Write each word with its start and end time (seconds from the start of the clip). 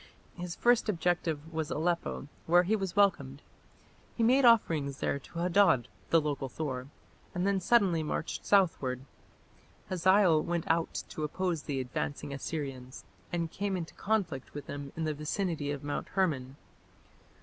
His 0.33 0.55
first 0.55 0.89
objective 0.89 1.53
was 1.53 1.69
Aleppo, 1.69 2.27
where 2.47 2.63
he 2.63 2.75
was 2.75 2.95
welcomed. 2.95 3.43
He 4.17 4.23
made 4.23 4.45
offerings 4.45 4.97
there 4.97 5.19
to 5.19 5.37
Hadad, 5.39 5.89
the 6.09 6.19
local 6.19 6.49
Thor, 6.49 6.87
and 7.35 7.45
then 7.45 7.59
suddenly 7.59 8.01
marched 8.01 8.43
southward. 8.43 9.01
Hazael 9.91 10.41
went 10.41 10.65
out 10.71 11.03
to 11.09 11.21
oppose 11.23 11.61
the 11.61 11.79
advancing 11.79 12.33
Assyrians, 12.33 13.03
and 13.31 13.51
came 13.51 13.77
into 13.77 13.93
conflict 13.93 14.55
with 14.55 14.65
them 14.65 14.91
in 14.97 15.03
the 15.03 15.13
vicinity 15.13 15.69
of 15.69 15.83
Mount 15.83 16.07
Hermon. 16.07 16.55